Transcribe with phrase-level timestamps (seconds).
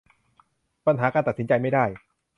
[0.85, 1.85] ปัญหาการตัดสินใจไม่ได้